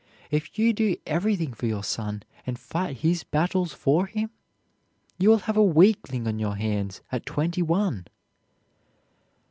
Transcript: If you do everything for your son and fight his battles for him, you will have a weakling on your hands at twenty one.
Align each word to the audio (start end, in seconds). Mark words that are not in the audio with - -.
If 0.31 0.57
you 0.57 0.73
do 0.73 0.95
everything 1.05 1.53
for 1.53 1.67
your 1.67 1.83
son 1.83 2.23
and 2.47 2.57
fight 2.57 2.97
his 3.01 3.23
battles 3.23 3.71
for 3.71 4.07
him, 4.07 4.31
you 5.19 5.29
will 5.29 5.37
have 5.45 5.57
a 5.57 5.63
weakling 5.63 6.27
on 6.27 6.39
your 6.39 6.55
hands 6.55 7.01
at 7.11 7.23
twenty 7.23 7.61
one. 7.61 8.07